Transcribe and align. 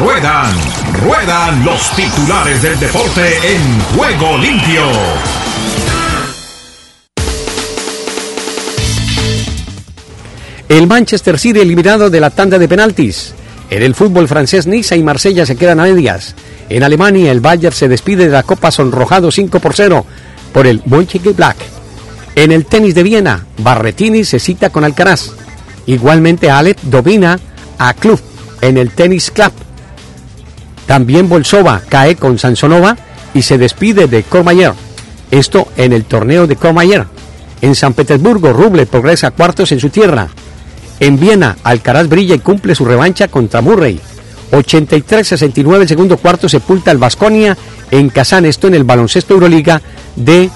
Ruedan, 0.00 0.54
ruedan 1.02 1.64
los 1.64 1.90
titulares 1.96 2.60
del 2.60 2.78
deporte 2.78 3.22
en 3.42 3.80
juego 3.96 4.36
limpio. 4.36 4.82
El 10.68 10.86
Manchester 10.86 11.38
City 11.38 11.60
eliminado 11.60 12.10
de 12.10 12.20
la 12.20 12.28
tanda 12.28 12.58
de 12.58 12.68
penaltis. 12.68 13.32
En 13.70 13.82
el 13.82 13.94
fútbol 13.94 14.28
francés, 14.28 14.66
Niza 14.66 14.96
y 14.96 15.02
Marsella 15.02 15.46
se 15.46 15.56
quedan 15.56 15.80
a 15.80 15.84
medias. 15.84 16.34
En 16.68 16.82
Alemania, 16.82 17.32
el 17.32 17.40
Bayern 17.40 17.74
se 17.74 17.88
despide 17.88 18.26
de 18.26 18.32
la 18.32 18.42
Copa 18.42 18.70
sonrojado 18.70 19.30
5 19.30 19.60
por 19.60 19.74
0 19.74 20.04
por 20.52 20.66
el 20.66 20.82
Black. 20.84 21.56
En 22.34 22.52
el 22.52 22.66
tenis 22.66 22.94
de 22.94 23.02
Viena, 23.02 23.46
Barretini 23.58 24.24
se 24.24 24.40
cita 24.40 24.68
con 24.68 24.84
Alcaraz. 24.84 25.30
Igualmente, 25.86 26.50
Alep 26.50 26.82
domina 26.82 27.40
a 27.78 27.94
Club 27.94 28.20
en 28.60 28.76
el 28.76 28.90
Tennis 28.90 29.30
Club. 29.30 29.65
También 30.86 31.28
Bolsova 31.28 31.82
cae 31.88 32.16
con 32.16 32.38
Sansonova 32.38 32.96
y 33.34 33.42
se 33.42 33.58
despide 33.58 34.06
de 34.06 34.22
Kormayer. 34.22 34.72
Esto 35.30 35.68
en 35.76 35.92
el 35.92 36.04
torneo 36.04 36.46
de 36.46 36.56
Kormayer. 36.56 37.06
En 37.60 37.74
San 37.74 37.94
Petersburgo, 37.94 38.52
Ruble 38.52 38.86
progresa 38.86 39.28
a 39.28 39.30
cuartos 39.32 39.72
en 39.72 39.80
su 39.80 39.90
tierra. 39.90 40.28
En 41.00 41.18
Viena, 41.18 41.56
Alcaraz 41.64 42.08
brilla 42.08 42.34
y 42.34 42.38
cumple 42.38 42.74
su 42.74 42.84
revancha 42.84 43.28
contra 43.28 43.60
Murray. 43.60 44.00
83-69 44.52 45.82
el 45.82 45.88
segundo 45.88 46.16
cuarto 46.18 46.48
sepulta 46.48 46.92
el 46.92 46.98
Vasconia 46.98 47.56
en 47.90 48.08
Kazán, 48.10 48.44
esto 48.44 48.68
en 48.68 48.74
el 48.74 48.84
baloncesto 48.84 49.34
Euroliga 49.34 49.82
de 50.14 50.50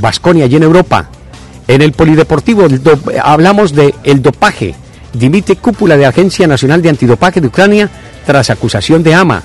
Vasconia 0.00 0.46
y 0.46 0.56
en 0.56 0.62
Europa. 0.62 1.08
En 1.68 1.82
el 1.82 1.92
polideportivo 1.92 2.66
hablamos 3.22 3.74
de 3.74 3.94
el 4.04 4.22
dopaje. 4.22 4.74
Dimite 5.12 5.56
cúpula 5.56 5.96
de 5.96 6.06
Agencia 6.06 6.46
Nacional 6.46 6.80
de 6.80 6.88
Antidopaje 6.88 7.40
de 7.40 7.48
Ucrania 7.48 7.90
tras 8.24 8.50
acusación 8.50 9.02
de 9.02 9.14
AMA. 9.14 9.42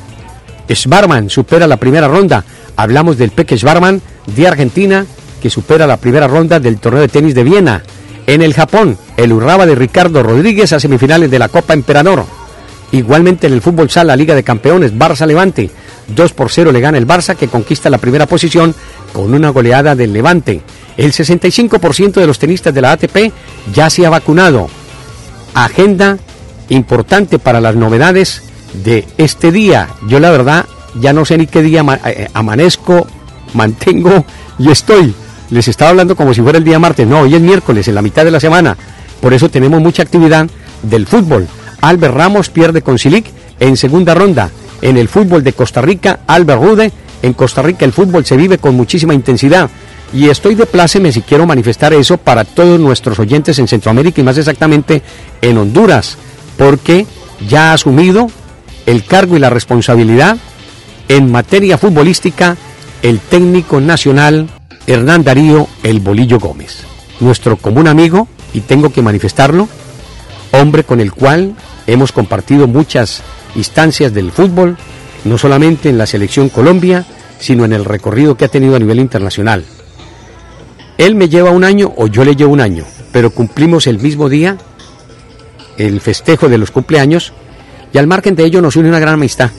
Schwarman 0.75 1.29
supera 1.29 1.67
la 1.67 1.77
primera 1.77 2.07
ronda. 2.07 2.43
Hablamos 2.75 3.17
del 3.17 3.31
Peque 3.31 3.57
Schwarman 3.57 4.01
de 4.27 4.47
Argentina 4.47 5.05
que 5.41 5.49
supera 5.49 5.87
la 5.87 5.97
primera 5.97 6.27
ronda 6.27 6.59
del 6.59 6.79
torneo 6.79 7.01
de 7.01 7.07
tenis 7.07 7.35
de 7.35 7.43
Viena. 7.43 7.83
En 8.25 8.41
el 8.41 8.53
Japón, 8.53 8.97
el 9.15 9.31
Urraba 9.31 9.65
de 9.65 9.75
Ricardo 9.75 10.23
Rodríguez 10.23 10.73
a 10.73 10.79
semifinales 10.79 11.31
de 11.31 11.39
la 11.39 11.49
Copa 11.49 11.73
Emperador. 11.73 12.25
Igualmente 12.91 13.47
en 13.47 13.53
el 13.53 13.61
fútbol 13.61 13.89
sala, 13.89 14.15
Liga 14.15 14.35
de 14.35 14.43
Campeones, 14.43 14.93
Barça 14.93 15.25
Levante. 15.25 15.69
2 16.07 16.33
por 16.33 16.49
0 16.49 16.71
le 16.71 16.79
gana 16.79 16.97
el 16.97 17.07
Barça 17.07 17.35
que 17.35 17.47
conquista 17.47 17.89
la 17.89 17.97
primera 17.97 18.25
posición 18.25 18.73
con 19.13 19.33
una 19.33 19.49
goleada 19.49 19.95
del 19.95 20.13
Levante. 20.13 20.61
El 20.95 21.11
65% 21.11 22.13
de 22.13 22.27
los 22.27 22.39
tenistas 22.39 22.73
de 22.73 22.81
la 22.81 22.93
ATP 22.93 23.31
ya 23.73 23.89
se 23.89 24.05
ha 24.05 24.09
vacunado. 24.09 24.69
Agenda 25.53 26.17
importante 26.69 27.39
para 27.39 27.61
las 27.61 27.75
novedades 27.75 28.43
de 28.73 29.07
este 29.17 29.51
día. 29.51 29.89
Yo 30.07 30.19
la 30.19 30.29
verdad 30.29 30.65
ya 30.99 31.13
no 31.13 31.25
sé 31.25 31.37
ni 31.37 31.47
qué 31.47 31.61
día 31.61 31.83
eh, 32.05 32.27
amanezco, 32.33 33.07
mantengo 33.53 34.25
y 34.59 34.69
estoy. 34.71 35.13
Les 35.49 35.67
estaba 35.67 35.91
hablando 35.91 36.15
como 36.15 36.33
si 36.33 36.41
fuera 36.41 36.57
el 36.57 36.63
día 36.63 36.79
martes. 36.79 37.07
No, 37.07 37.21
hoy 37.21 37.35
es 37.35 37.41
miércoles, 37.41 37.87
en 37.87 37.95
la 37.95 38.01
mitad 38.01 38.25
de 38.25 38.31
la 38.31 38.39
semana. 38.39 38.77
Por 39.21 39.33
eso 39.33 39.49
tenemos 39.49 39.81
mucha 39.81 40.03
actividad 40.03 40.47
del 40.83 41.07
fútbol. 41.07 41.47
Albert 41.81 42.15
Ramos 42.15 42.49
pierde 42.49 42.81
con 42.81 42.99
Silic 42.99 43.25
en 43.59 43.77
segunda 43.77 44.13
ronda. 44.13 44.49
En 44.81 44.97
el 44.97 45.07
fútbol 45.07 45.43
de 45.43 45.53
Costa 45.53 45.81
Rica, 45.81 46.19
Albert 46.27 46.61
Rude. 46.61 46.91
En 47.21 47.33
Costa 47.33 47.61
Rica 47.61 47.85
el 47.85 47.93
fútbol 47.93 48.25
se 48.25 48.37
vive 48.37 48.57
con 48.57 48.75
muchísima 48.75 49.13
intensidad. 49.13 49.69
Y 50.13 50.29
estoy 50.29 50.55
de 50.55 50.65
pláceme 50.65 51.11
si 51.11 51.21
quiero 51.21 51.45
manifestar 51.45 51.93
eso 51.93 52.17
para 52.17 52.45
todos 52.45 52.79
nuestros 52.79 53.19
oyentes 53.19 53.59
en 53.59 53.67
Centroamérica 53.67 54.21
y 54.21 54.23
más 54.23 54.37
exactamente 54.37 55.01
en 55.41 55.57
Honduras, 55.57 56.17
porque 56.57 57.05
ya 57.47 57.71
ha 57.71 57.73
asumido 57.73 58.29
el 58.87 59.03
cargo 59.03 59.35
y 59.35 59.39
la 59.39 59.51
responsabilidad 59.51 60.37
en 61.09 61.31
materia 61.31 61.77
futbolística 61.77 62.57
el 63.03 63.19
técnico 63.19 63.79
nacional 63.79 64.47
Hernán 64.87 65.23
Darío 65.23 65.67
El 65.83 65.99
Bolillo 65.99 66.39
Gómez, 66.39 66.79
nuestro 67.19 67.57
común 67.57 67.87
amigo, 67.87 68.27
y 68.53 68.61
tengo 68.61 68.91
que 68.91 69.01
manifestarlo, 69.01 69.67
hombre 70.51 70.85
con 70.85 71.01
el 71.01 71.11
cual 71.11 71.53
hemos 71.85 72.11
compartido 72.13 72.67
muchas 72.67 73.21
instancias 73.55 74.13
del 74.13 74.31
fútbol, 74.31 74.77
no 75.25 75.37
solamente 75.37 75.89
en 75.89 75.97
la 75.97 76.07
selección 76.07 76.47
Colombia, 76.47 77.05
sino 77.39 77.65
en 77.65 77.73
el 77.73 77.85
recorrido 77.85 78.37
que 78.37 78.45
ha 78.45 78.49
tenido 78.49 78.77
a 78.77 78.79
nivel 78.79 78.99
internacional. 78.99 79.65
Él 80.97 81.15
me 81.15 81.27
lleva 81.27 81.51
un 81.51 81.65
año 81.65 81.93
o 81.97 82.07
yo 82.07 82.23
le 82.23 82.35
llevo 82.35 82.53
un 82.53 82.61
año, 82.61 82.85
pero 83.11 83.31
cumplimos 83.31 83.85
el 83.85 83.99
mismo 83.99 84.29
día 84.29 84.57
el 85.77 85.99
festejo 85.99 86.47
de 86.47 86.57
los 86.57 86.71
cumpleaños 86.71 87.33
y 87.93 87.97
al 87.97 88.07
margen 88.07 88.35
de 88.35 88.45
ello 88.45 88.61
nos 88.61 88.75
une 88.75 88.89
una 88.89 88.99
gran 88.99 89.15
amistad. 89.15 89.51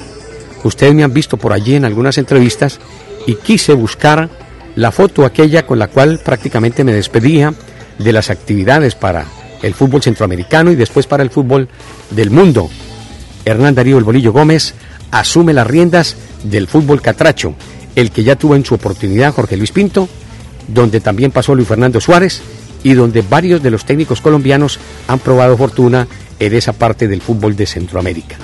Ustedes 0.65 0.95
me 0.95 1.05
han 1.05 1.13
visto 1.13 1.37
por 1.37 1.53
allí 1.53 1.75
en 1.75 1.85
algunas 1.85 2.19
entrevistas 2.19 2.81
y 3.27 3.35
quise 3.37 3.73
buscar 3.75 4.29
la 4.75 4.93
foto 4.93 5.25
aquella 5.25 5.67
con 5.67 5.79
la 5.79 5.89
cual 5.89 6.21
prácticamente 6.25 6.85
me 6.85 6.93
despedía 6.93 7.55
de 7.99 8.13
las 8.13 8.31
actividades 8.31 8.95
para 8.95 9.27
el 9.63 9.75
fútbol 9.75 10.03
centroamericano 10.03 10.71
y 10.71 10.77
después 10.77 11.07
para 11.07 11.23
el 11.23 11.31
fútbol 11.31 11.69
del 12.11 12.31
mundo. 12.31 12.69
Hernán 13.45 13.75
Darío 13.75 13.99
El 13.99 14.05
Bolillo 14.05 14.33
Gómez 14.33 14.75
asume 15.11 15.53
las 15.53 15.67
riendas 15.67 16.17
del 16.45 16.69
fútbol 16.69 17.01
catracho, 17.01 17.55
el 17.97 18.11
que 18.11 18.25
ya 18.25 18.37
tuvo 18.37 18.55
en 18.55 18.65
su 18.65 18.75
oportunidad 18.75 19.35
Jorge 19.35 19.57
Luis 19.57 19.73
Pinto, 19.73 20.09
donde 20.69 21.01
también 21.01 21.33
pasó 21.33 21.55
Luis 21.55 21.67
Fernando 21.67 22.01
Suárez 22.01 22.43
y 22.85 22.95
donde 22.95 23.23
varios 23.23 23.63
de 23.63 23.71
los 23.71 23.85
técnicos 23.85 24.21
colombianos 24.21 24.79
han 25.09 25.19
probado 25.19 25.57
fortuna 25.57 26.07
en 26.39 26.55
esa 26.55 26.73
parte 26.73 27.09
del 27.09 27.23
fútbol 27.23 27.57
de 27.57 27.67
Centroamérica. 27.67 28.37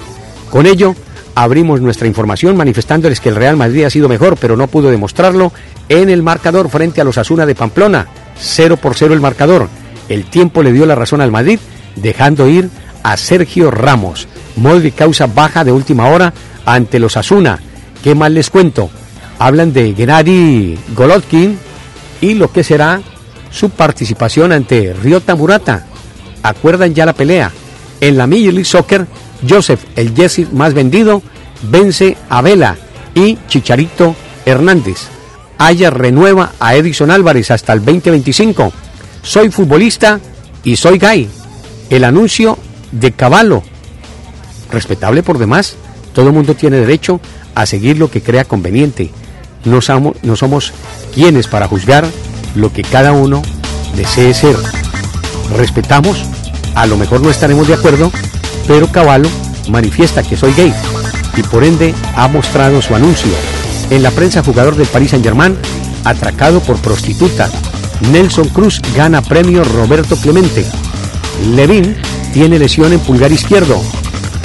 Con 0.51 0.67
ello, 0.67 0.95
abrimos 1.35 1.81
nuestra 1.81 2.07
información 2.07 2.57
manifestándoles 2.57 3.21
que 3.21 3.29
el 3.29 3.37
Real 3.37 3.57
Madrid 3.57 3.85
ha 3.85 3.91
sido 3.91 4.09
mejor, 4.09 4.37
pero 4.37 4.57
no 4.57 4.69
pudo 4.69 4.91
demostrarlo 4.91 5.53
en 5.89 6.11
el 6.11 6.23
marcador 6.23 6.69
frente 6.69 7.01
a 7.01 7.05
los 7.05 7.19
Asuna 7.19 7.47
de 7.47 7.55
Pamplona. 7.55 8.07
0 8.39 8.77
por 8.77 8.95
0 8.95 9.15
el 9.15 9.21
marcador. 9.21 9.69
El 10.09 10.25
tiempo 10.25 10.63
le 10.63 10.73
dio 10.73 10.87
la 10.87 10.95
razón 10.95 11.21
al 11.21 11.31
Madrid, 11.31 11.59
dejando 11.97 12.49
ir 12.49 12.69
a 13.03 13.17
Sergio 13.17 13.71
Ramos. 13.71 14.29
Modo 14.57 14.81
causa 14.95 15.27
baja 15.27 15.65
de 15.65 15.73
última 15.73 16.09
hora 16.09 16.33
ante 16.65 16.99
los 16.99 17.17
Asuna. 17.17 17.59
¿Qué 18.03 18.15
más 18.15 18.31
les 18.31 18.51
cuento? 18.51 18.91
Hablan 19.39 19.73
de 19.73 19.95
Gennady 19.95 20.79
Golovkin 20.95 21.59
y 22.21 22.35
lo 22.35 22.53
que 22.53 22.63
será 22.63 23.01
su 23.51 23.71
participación 23.71 24.53
ante 24.53 24.93
Ryota 24.93 25.35
Murata. 25.35 25.87
Acuerdan 26.43 26.95
ya 26.95 27.07
la 27.07 27.13
pelea. 27.13 27.51
En 28.05 28.19
la 28.19 28.27
Major 28.27 28.53
League 28.53 28.67
Soccer, 28.67 29.07
Joseph, 29.49 29.83
el 29.97 30.15
jersey 30.15 30.47
más 30.53 30.75
vendido, 30.75 31.23
vence 31.63 32.19
a 32.29 32.43
Vela 32.43 32.77
y 33.15 33.39
Chicharito 33.49 34.15
Hernández. 34.45 35.09
Haya 35.57 35.89
renueva 35.89 36.53
a 36.61 36.75
Edison 36.75 37.11
Álvarez 37.11 37.51
hasta 37.51 37.73
el 37.73 37.83
2025. 37.83 38.75
Soy 39.23 39.51
futbolista 39.51 40.21
y 40.65 40.77
soy 40.77 40.99
gay. 40.99 41.31
El 41.89 42.05
anuncio 42.05 42.59
de 42.93 43.13
Caballo. 43.13 43.63
Respetable 44.71 45.23
por 45.23 45.39
demás. 45.39 45.77
Todo 46.13 46.27
el 46.27 46.35
mundo 46.35 46.55
tiene 46.55 46.77
derecho 46.77 47.23
a 47.55 47.65
seguir 47.65 47.97
lo 47.97 48.11
que 48.11 48.21
crea 48.21 48.45
conveniente. 48.45 49.13
No 49.65 49.81
somos, 49.81 50.17
no 50.23 50.37
somos 50.37 50.75
quienes 51.15 51.47
para 51.47 51.69
juzgar 51.69 52.05
lo 52.55 52.71
que 52.71 52.83
cada 52.83 53.13
uno 53.13 53.41
desee 53.97 54.35
ser. 54.35 54.57
Respetamos, 55.57 56.23
a 56.75 56.87
lo 56.87 56.97
mejor 56.97 57.21
no 57.23 57.31
estaremos 57.31 57.69
de 57.69 57.75
acuerdo, 57.75 58.11
pero 58.67 58.91
Caballo 58.91 59.29
manifiesta 59.69 60.23
que 60.23 60.37
soy 60.37 60.53
gay 60.55 60.73
y 61.37 61.43
por 61.43 61.65
ende 61.65 61.95
ha 62.17 62.29
mostrado 62.29 62.81
su 62.83 62.95
anuncio. 62.95 63.33
En 63.91 64.03
la 64.03 64.11
prensa 64.11 64.43
jugador 64.43 64.77
del 64.77 64.87
Paris 64.87 65.11
Saint 65.11 65.25
Germain, 65.25 65.57
atracado 66.05 66.61
por 66.61 66.77
prostituta. 66.79 67.51
Nelson 68.13 68.49
Cruz 68.49 68.81
gana 68.97 69.23
premio 69.23 69.65
Roberto 69.65 70.17
Clemente. 70.17 70.65
Levin 71.55 71.97
tiene 72.33 72.59
lesión 72.59 72.93
en 72.93 73.01
pulgar 73.01 73.33
izquierdo. 73.33 73.81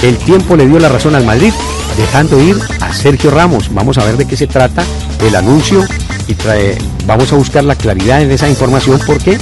El 0.02 0.16
tiempo 0.18 0.56
le 0.56 0.66
dio 0.66 0.78
la 0.78 0.88
razón 0.88 1.14
al 1.14 1.24
Madrid, 1.24 1.52
dejando 1.96 2.40
ir 2.40 2.56
a 2.80 2.92
Sergio 2.94 3.30
Ramos. 3.30 3.72
Vamos 3.72 3.98
a 3.98 4.04
ver 4.04 4.16
de 4.16 4.26
qué 4.26 4.36
se 4.36 4.46
trata 4.46 4.82
el 5.20 5.34
anuncio 5.36 5.84
y 6.26 6.34
trae, 6.34 6.78
vamos 7.06 7.32
a 7.32 7.36
buscar 7.36 7.64
la 7.64 7.74
claridad 7.74 8.22
en 8.22 8.30
esa 8.30 8.48
información 8.48 9.00
porque 9.06 9.38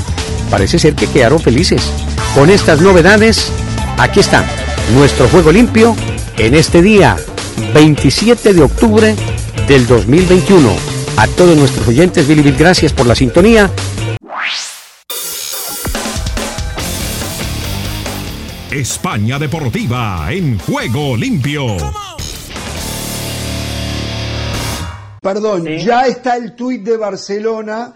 parece 0.51 0.79
ser 0.79 0.95
que 0.95 1.07
quedaron 1.07 1.39
felices. 1.39 1.93
Con 2.35 2.51
estas 2.51 2.81
novedades, 2.81 3.53
aquí 3.99 4.21
está 4.21 4.45
nuestro 4.95 5.29
juego 5.29 5.51
limpio 5.51 5.97
en 6.37 6.55
este 6.55 6.83
día 6.83 7.17
27 7.75 8.55
de 8.55 8.63
octubre 8.63 9.17
del 9.67 9.87
2021. 9.87 10.71
A 11.17 11.27
todos 11.27 11.57
nuestros 11.57 11.89
oyentes, 11.89 12.29
Billy 12.29 12.53
gracias 12.53 12.93
por 12.93 13.07
la 13.07 13.15
sintonía. 13.15 13.71
España 18.71 19.39
Deportiva 19.39 20.29
en 20.31 20.59
juego 20.59 21.17
limpio. 21.17 21.77
Perdón, 25.21 25.67
ya 25.67 26.03
está 26.03 26.37
el 26.37 26.55
tuit 26.55 26.83
de 26.85 26.97
Barcelona 26.97 27.95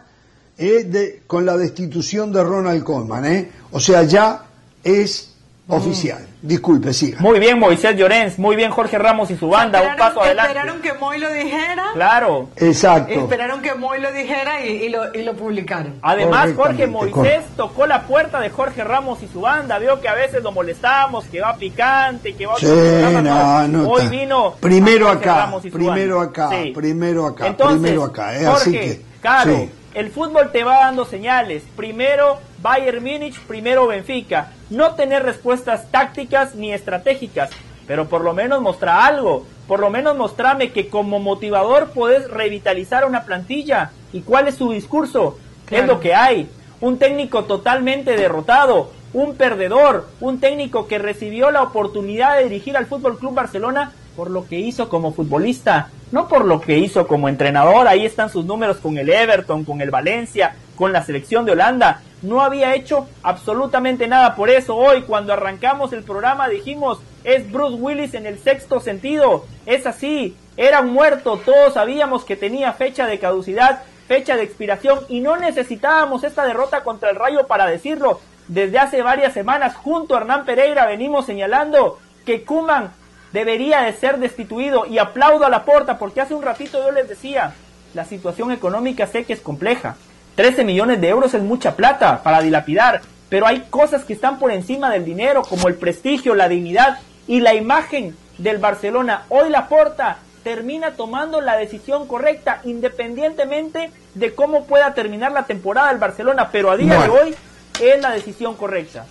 eh, 0.59 1.23
con 1.27 1.47
la 1.47 1.57
destitución 1.57 2.33
de 2.33 2.43
Ronald 2.43 2.83
Koeman. 2.85 3.25
Eh. 3.27 3.51
O 3.71 3.81
sea, 3.81 4.03
ya 4.05 4.45
es 4.85 5.33
Oficial. 5.69 6.27
Disculpe, 6.43 6.93
siga. 6.93 7.21
Muy 7.21 7.39
bien, 7.39 7.59
Moisés 7.59 7.97
Llorens. 7.97 8.37
Muy 8.37 8.57
bien, 8.57 8.73
Jorge 8.73 8.99
Ramos 8.99 9.31
y 9.31 9.37
su 9.37 9.49
banda. 9.49 9.81
un 9.81 9.97
paso 9.97 10.21
adelante. 10.21 10.51
Esperaron 10.51 10.83
que 10.83 10.93
Moy 10.95 11.19
lo 11.19 11.33
dijera. 11.33 11.85
Claro. 11.95 12.49
Exacto. 12.57 13.13
Esperaron 13.13 13.63
que 13.63 13.75
Moy 13.75 14.01
lo 14.01 14.13
dijera 14.13 14.65
y, 14.65 14.89
lo, 14.89 15.15
y 15.15 15.23
lo, 15.23 15.35
publicaron. 15.35 15.99
Además, 16.03 16.51
Jorge 16.57 16.89
Moisés 16.89 17.45
tocó 17.57 17.87
la 17.87 18.03
puerta 18.03 18.41
de 18.41 18.51
Jorge 18.51 18.83
Ramos 18.83 19.23
y 19.23 19.29
su 19.29 19.41
banda. 19.41 19.79
Vio 19.79 20.01
que 20.01 20.09
a 20.09 20.15
veces 20.15 20.43
lo 20.43 20.51
molestamos, 20.51 21.25
que 21.27 21.41
va 21.41 21.55
picante, 21.57 22.35
que 22.35 22.45
va 22.45 22.57
sí, 22.57 22.67
no, 22.67 23.69
no, 23.69 23.89
Hoy 23.89 24.09
vino. 24.09 24.55
Primero 24.61 25.09
acá, 25.09 25.49
primero 25.73 26.21
acá, 26.21 26.51
primero 26.75 27.27
acá, 27.27 27.57
primero 27.57 28.05
acá. 28.05 28.33
Jorge, 28.35 28.47
Así 28.49 28.73
que, 28.73 29.01
claro, 29.21 29.69
el 29.95 30.11
fútbol 30.11 30.51
te 30.53 30.65
va 30.65 30.79
dando 30.79 31.05
señales. 31.05 31.63
Primero 31.77 32.39
Bayern 32.61 33.03
Múnich, 33.03 33.39
primero 33.41 33.87
Benfica. 33.87 34.53
No 34.71 34.95
tener 34.95 35.23
respuestas 35.23 35.91
tácticas 35.91 36.55
ni 36.55 36.73
estratégicas, 36.73 37.51
pero 37.87 38.09
por 38.09 38.23
lo 38.23 38.33
menos 38.33 38.63
mostrar 38.63 39.01
algo. 39.01 39.47
Por 39.69 39.81
lo 39.81 39.91
menos 39.91 40.17
mostrame 40.17 40.73
que 40.73 40.89
como 40.89 41.19
motivador 41.19 41.91
puedes 41.91 42.31
revitalizar 42.31 43.05
una 43.05 43.25
plantilla. 43.25 43.91
¿Y 44.13 44.23
cuál 44.23 44.49
es 44.49 44.57
su 44.57 44.73
discurso? 44.73 45.39
¿Qué 45.67 45.79
es 45.79 45.87
lo 45.87 46.01
que 46.01 46.15
hay? 46.15 46.49
Un 46.81 46.99
técnico 46.99 47.45
totalmente 47.45 48.17
derrotado, 48.17 48.91
un 49.13 49.37
perdedor, 49.37 50.09
un 50.21 50.41
técnico 50.41 50.89
que 50.89 50.99
recibió 50.99 51.51
la 51.51 51.63
oportunidad 51.63 52.37
de 52.37 52.45
dirigir 52.45 52.77
al 52.77 52.87
Fútbol 52.87 53.19
Club 53.19 53.35
Barcelona 53.35 53.93
por 54.17 54.31
lo 54.31 54.47
que 54.47 54.59
hizo 54.59 54.89
como 54.89 55.13
futbolista, 55.13 55.91
no 56.11 56.29
por 56.29 56.45
lo 56.45 56.61
que 56.61 56.79
hizo 56.79 57.07
como 57.07 57.29
entrenador. 57.29 57.89
Ahí 57.89 58.05
están 58.05 58.31
sus 58.31 58.45
números 58.45 58.79
con 58.79 58.99
el 58.99 59.09
Everton, 59.09 59.65
con 59.65 59.81
el 59.81 59.91
Valencia, 59.91 60.57
con 60.77 60.93
la 60.93 61.03
selección 61.03 61.45
de 61.45 61.53
Holanda 61.53 62.03
no 62.23 62.41
había 62.41 62.75
hecho 62.75 63.09
absolutamente 63.23 64.07
nada 64.07 64.35
por 64.35 64.49
eso. 64.49 64.77
Hoy 64.77 65.03
cuando 65.03 65.33
arrancamos 65.33 65.93
el 65.93 66.05
programa 66.05 66.49
dijimos, 66.49 67.01
es 67.25 67.51
Bruce 67.51 67.75
Willis 67.75 68.15
en 68.15 68.27
el 68.27 68.39
sexto 68.39 68.81
sentido. 68.81 69.45
Es 69.67 69.87
así, 69.87 70.37
era 70.57 70.83
muerto, 70.83 71.41
todos 71.45 71.75
sabíamos 71.75 72.25
que 72.25 72.37
tenía 72.37 72.73
fecha 72.73 73.07
de 73.07 73.19
caducidad, 73.19 73.83
fecha 74.07 74.37
de 74.37 74.45
expiración 74.45 75.01
y 75.09 75.21
no 75.21 75.37
necesitábamos 75.37 76.25
esta 76.25 76.47
derrota 76.47 76.85
contra 76.85 77.11
el 77.11 77.17
Rayo 77.17 77.47
para 77.47 77.67
decirlo. 77.67 78.21
Desde 78.49 78.79
hace 78.79 79.03
varias 79.03 79.33
semanas 79.33 79.75
junto 79.75 80.15
a 80.15 80.21
Hernán 80.21 80.45
Pereira 80.45 80.87
venimos 80.87 81.27
señalando 81.27 81.99
que 82.25 82.45
Kuman 82.45 82.93
debería 83.33 83.83
de 83.83 83.93
ser 83.93 84.19
destituido 84.19 84.87
y 84.87 84.99
aplaudo 84.99 85.45
a 85.45 85.51
la 85.51 85.65
porta 85.65 85.99
porque 85.99 86.21
hace 86.21 86.35
un 86.35 86.43
ratito 86.43 86.83
yo 86.83 86.91
les 86.91 87.09
decía, 87.09 87.55
la 87.95 88.05
situación 88.05 88.53
económica 88.53 89.07
sé 89.07 89.25
que 89.25 89.33
es 89.33 89.41
compleja, 89.41 89.97
13 90.35 90.65
millones 90.65 91.01
de 91.01 91.09
euros 91.09 91.35
es 91.35 91.43
mucha 91.43 91.77
plata 91.77 92.23
para 92.23 92.41
dilapidar, 92.41 93.03
pero 93.29 93.47
hay 93.47 93.61
cosas 93.71 94.05
que 94.05 94.13
están 94.13 94.39
por 94.39 94.51
encima 94.51 94.91
del 94.91 95.05
dinero, 95.05 95.43
como 95.43 95.69
el 95.69 95.75
prestigio, 95.75 96.35
la 96.35 96.49
dignidad 96.49 96.99
y 97.27 97.41
la 97.41 97.55
imagen 97.55 98.17
del 98.39 98.59
Barcelona. 98.59 99.25
Hoy 99.29 99.51
la 99.51 99.69
Porta 99.69 100.19
termina 100.43 100.93
tomando 100.93 101.41
la 101.41 101.57
decisión 101.57 102.07
correcta, 102.07 102.61
independientemente 102.65 103.91
de 104.15 104.35
cómo 104.35 104.65
pueda 104.65 104.95
terminar 104.95 105.33
la 105.33 105.45
temporada 105.45 105.89
del 105.89 105.99
Barcelona, 105.99 106.49
pero 106.51 106.71
a 106.71 106.77
día 106.77 107.01
de 107.01 107.09
hoy 107.09 107.35
es 107.81 108.01
la 108.01 108.11
decisión 108.11 108.55
correcta. 108.57 109.07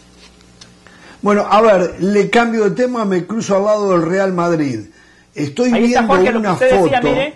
Bueno, 1.21 1.45
a 1.49 1.61
ver, 1.61 1.95
le 1.99 2.29
cambio 2.29 2.63
de 2.63 2.71
tema, 2.71 3.05
me 3.05 3.25
cruzo 3.25 3.55
al 3.55 3.65
lado 3.65 3.91
del 3.91 4.09
Real 4.09 4.33
Madrid. 4.33 4.79
Estoy 5.33 5.71
viendo 5.71 6.13
una 6.39 6.55
foto. 6.55 6.89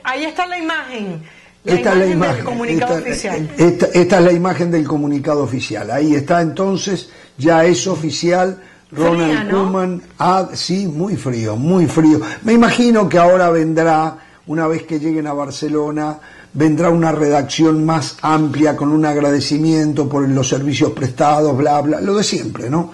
ahí 0.03 0.25
está 0.25 0.45
la 0.47 0.57
imagen 0.57 1.21
esta 1.65 1.93
es 1.93 1.97
la 1.97 2.05
imagen 2.05 2.35
del 2.35 2.45
comunicado 2.45 2.95
oficial. 2.95 3.49
Esta, 3.57 3.87
es 4.19 4.23
la 4.23 4.31
imagen 4.31 4.71
del 4.71 4.87
comunicado 4.87 5.43
oficial. 5.43 5.91
Ahí 5.91 6.15
está 6.15 6.41
entonces, 6.41 7.09
ya 7.37 7.65
es 7.65 7.87
oficial. 7.87 8.61
Ronald 8.91 9.51
Koeman, 9.51 10.01
ah, 10.19 10.49
sí, 10.53 10.87
muy 10.87 11.15
frío, 11.15 11.55
muy 11.55 11.87
frío. 11.87 12.21
Me 12.43 12.53
imagino 12.53 13.09
que 13.09 13.17
ahora 13.17 13.49
vendrá, 13.49 14.17
una 14.47 14.67
vez 14.67 14.83
que 14.83 14.99
lleguen 14.99 15.25
a 15.25 15.33
Barcelona, 15.33 16.19
vendrá 16.53 16.91
una 16.91 17.11
redacción 17.11 17.83
más 17.83 18.17
amplia 18.21 18.77
con 18.77 18.89
un 18.89 19.05
agradecimiento 19.05 20.07
por 20.07 20.29
los 20.29 20.47
servicios 20.47 20.91
prestados, 20.91 21.57
bla, 21.57 21.81
bla, 21.81 21.99
lo 21.99 22.15
de 22.15 22.23
siempre, 22.23 22.69
¿no? 22.69 22.91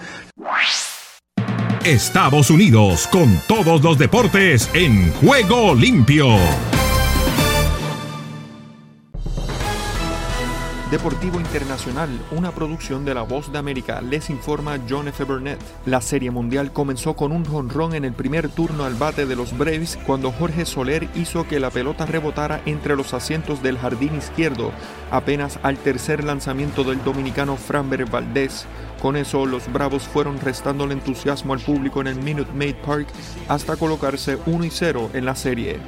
Estados 1.84 2.48
Unidos 2.50 3.08
con 3.08 3.40
todos 3.48 3.82
los 3.82 3.98
deportes 3.98 4.70
en 4.72 5.12
juego 5.14 5.74
limpio. 5.74 6.38
Deportivo 10.92 11.40
Internacional, 11.40 12.10
una 12.32 12.50
producción 12.50 13.06
de 13.06 13.14
La 13.14 13.22
Voz 13.22 13.50
de 13.50 13.56
América, 13.56 14.02
les 14.02 14.28
informa 14.28 14.78
John 14.86 15.08
F. 15.08 15.24
Burnett. 15.24 15.58
La 15.86 16.02
Serie 16.02 16.30
Mundial 16.30 16.70
comenzó 16.70 17.16
con 17.16 17.32
un 17.32 17.46
jonrón 17.46 17.94
en 17.94 18.04
el 18.04 18.12
primer 18.12 18.50
turno 18.50 18.84
al 18.84 18.92
bate 18.92 19.24
de 19.24 19.34
los 19.34 19.56
Braves 19.56 19.98
cuando 20.06 20.30
Jorge 20.32 20.66
Soler 20.66 21.08
hizo 21.14 21.48
que 21.48 21.60
la 21.60 21.70
pelota 21.70 22.04
rebotara 22.04 22.60
entre 22.66 22.94
los 22.94 23.14
asientos 23.14 23.62
del 23.62 23.78
jardín 23.78 24.14
izquierdo, 24.16 24.70
apenas 25.10 25.58
al 25.62 25.78
tercer 25.78 26.24
lanzamiento 26.24 26.84
del 26.84 27.02
dominicano 27.02 27.56
Framber 27.56 28.04
Valdez. 28.04 28.66
Con 29.00 29.16
eso, 29.16 29.46
los 29.46 29.72
Bravos 29.72 30.02
fueron 30.02 30.38
restando 30.40 30.84
el 30.84 30.92
entusiasmo 30.92 31.54
al 31.54 31.60
público 31.60 32.02
en 32.02 32.08
el 32.08 32.16
Minute 32.16 32.52
Maid 32.52 32.76
Park 32.84 33.08
hasta 33.48 33.76
colocarse 33.76 34.36
1 34.44 34.62
y 34.66 34.70
0 34.70 35.08
en 35.14 35.24
la 35.24 35.36
serie. 35.36 35.80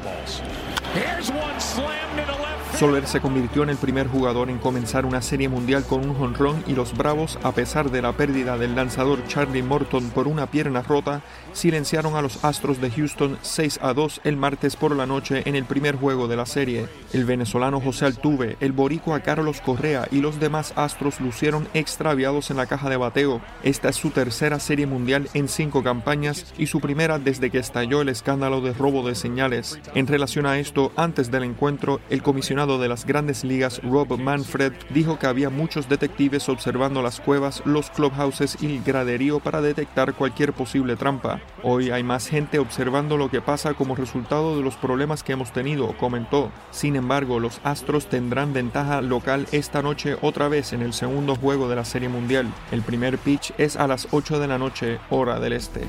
Soler 2.79 3.07
se 3.07 3.21
convirtió 3.21 3.63
en 3.63 3.71
el 3.71 3.77
primer 3.77 4.09
jugador 4.09 4.51
en 4.51 4.59
comenzar 4.59 5.07
una 5.07 5.23
serie 5.23 5.49
mundial 5.49 5.85
con 5.85 6.01
un 6.01 6.13
jonrón 6.13 6.65
y 6.67 6.73
los 6.73 6.97
Bravos, 6.97 7.39
a 7.45 7.53
pesar 7.53 7.93
de 7.93 8.03
la 8.03 8.13
pérdida 8.15 8.59
del 8.59 8.75
lanzador 8.75 9.25
Charlie 9.29 9.63
Morton 9.63 10.11
por 10.11 10.27
una 10.27 10.51
pierna 10.51 10.83
rota, 10.83 11.23
silenciaron 11.53 12.17
a 12.17 12.23
los 12.23 12.45
Astros 12.45 12.81
de 12.81 12.91
Houston 12.91 13.39
6 13.43 13.79
a 13.81 13.95
2 13.95 14.23
el 14.25 14.37
martes 14.37 14.75
por 14.75 14.97
la 14.97 15.07
noche 15.07 15.45
en 15.47 15.55
el 15.55 15.67
primer 15.67 15.95
juego 15.95 16.27
de 16.27 16.35
la 16.35 16.47
serie. 16.47 16.89
El 17.13 17.25
venezolano 17.25 17.81
José 17.81 18.07
Altuve, 18.07 18.57
el 18.59 18.73
boricua 18.73 19.21
Carlos 19.21 19.61
Correa 19.61 20.09
y 20.11 20.21
los 20.21 20.41
demás 20.41 20.73
Astros 20.75 21.21
lucieron 21.21 21.69
extraviados 21.75 22.51
en 22.51 22.57
la 22.57 22.67
caja 22.67 22.91
de 22.91 22.97
bateo. 22.97 23.41
Esta 23.63 23.91
es 23.91 23.97
su 23.97 24.11
tercera 24.11 24.59
serie 24.59 24.89
mundial 24.89 25.29
en 25.33 25.47
cinco 25.47 25.85
campañas 25.85 26.53
y 26.59 26.67
su 26.67 26.81
primera 26.81 27.21
desde 27.21 27.51
que 27.51 27.59
estalló 27.59 28.03
el 28.03 28.09
escándalo 28.09 28.61
de 28.63 28.73
robo 28.73 29.07
de 29.07 29.15
señales. 29.15 29.79
En 29.95 30.09
relación 30.09 30.45
a 30.45 30.59
esto, 30.59 30.91
antes 30.97 31.31
del 31.31 31.45
encuentro, 31.45 32.01
el 32.11 32.25
comisionado 32.25 32.64
de 32.65 32.89
las 32.89 33.05
grandes 33.05 33.45
ligas 33.45 33.83
Rob 33.83 34.19
Manfred 34.19 34.73
dijo 34.89 35.19
que 35.19 35.27
había 35.27 35.51
muchos 35.51 35.87
detectives 35.87 36.49
observando 36.49 37.03
las 37.03 37.21
cuevas, 37.21 37.63
los 37.67 37.91
clubhouses 37.91 38.57
y 38.63 38.67
el 38.67 38.83
graderío 38.83 39.39
para 39.39 39.61
detectar 39.61 40.15
cualquier 40.15 40.55
posible 40.55 40.97
trampa. 40.97 41.41
Hoy 41.63 41.91
hay 41.91 42.03
más 42.03 42.27
gente 42.27 42.59
observando 42.59 43.19
lo 43.19 43.31
que 43.31 43.43
pasa 43.43 43.75
como 43.75 43.95
resultado 43.95 44.57
de 44.57 44.63
los 44.63 44.77
problemas 44.77 45.23
que 45.23 45.33
hemos 45.33 45.53
tenido, 45.53 45.95
comentó. 45.99 46.51
Sin 46.71 46.97
embargo, 46.97 47.39
los 47.39 47.61
Astros 47.65 48.07
tendrán 48.07 48.55
ventaja 48.55 49.03
local 49.03 49.47
esta 49.53 49.83
noche 49.83 50.17
otra 50.23 50.49
vez 50.49 50.73
en 50.73 50.81
el 50.81 50.95
segundo 50.95 51.37
juego 51.37 51.69
de 51.69 51.77
la 51.77 51.85
Serie 51.85 52.09
Mundial. 52.09 52.51
El 52.73 52.81
primer 52.81 53.19
pitch 53.19 53.53
es 53.59 53.77
a 53.77 53.87
las 53.87 54.09
8 54.11 54.41
de 54.41 54.49
la 54.49 54.59
noche, 54.59 54.99
hora 55.11 55.39
del 55.39 55.53
este. 55.53 55.83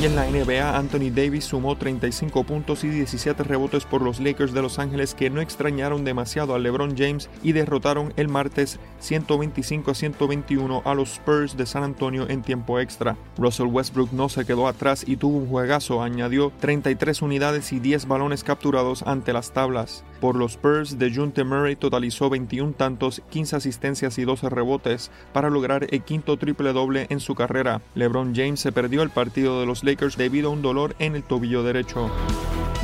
Y 0.00 0.04
en 0.04 0.14
la 0.14 0.26
NBA, 0.30 0.78
Anthony 0.78 1.10
Davis 1.12 1.46
sumó 1.46 1.76
35 1.76 2.44
puntos 2.44 2.84
y 2.84 2.88
17 2.88 3.42
rebotes 3.42 3.84
por 3.84 4.00
los 4.00 4.20
Lakers 4.20 4.52
de 4.52 4.62
Los 4.62 4.78
Ángeles 4.78 5.12
que 5.12 5.28
no 5.28 5.40
extrañaron 5.40 6.04
demasiado 6.04 6.54
a 6.54 6.60
LeBron 6.60 6.96
James 6.96 7.28
y 7.42 7.50
derrotaron 7.50 8.14
el 8.16 8.28
martes 8.28 8.78
125 9.00 9.90
a 9.90 9.94
121 9.96 10.82
a 10.84 10.94
los 10.94 11.14
Spurs 11.14 11.56
de 11.56 11.66
San 11.66 11.82
Antonio 11.82 12.28
en 12.28 12.42
tiempo 12.42 12.78
extra. 12.78 13.16
Russell 13.36 13.66
Westbrook 13.66 14.12
no 14.12 14.28
se 14.28 14.44
quedó 14.44 14.68
atrás 14.68 15.02
y 15.04 15.16
tuvo 15.16 15.36
un 15.36 15.48
juegazo, 15.48 16.00
añadió 16.00 16.52
33 16.60 17.20
unidades 17.20 17.72
y 17.72 17.80
10 17.80 18.06
balones 18.06 18.44
capturados 18.44 19.02
ante 19.02 19.32
las 19.32 19.52
tablas. 19.52 20.04
Por 20.20 20.34
los 20.34 20.52
Spurs, 20.52 20.98
de 20.98 21.14
Junte 21.14 21.44
Murray 21.44 21.76
totalizó 21.76 22.28
21 22.28 22.72
tantos, 22.72 23.22
15 23.30 23.56
asistencias 23.56 24.18
y 24.18 24.24
12 24.24 24.48
rebotes 24.50 25.10
para 25.32 25.48
lograr 25.48 25.86
el 25.90 26.02
quinto 26.02 26.36
triple 26.36 26.72
doble 26.72 27.06
en 27.10 27.20
su 27.20 27.34
carrera. 27.34 27.80
LeBron 27.94 28.34
James 28.34 28.60
se 28.60 28.72
perdió 28.72 29.02
el 29.02 29.10
partido 29.10 29.60
de 29.60 29.66
los 29.66 29.84
Lakers 29.84 30.16
debido 30.16 30.50
a 30.50 30.52
un 30.52 30.62
dolor 30.62 30.96
en 30.98 31.14
el 31.14 31.22
tobillo 31.22 31.62
derecho. 31.62 32.10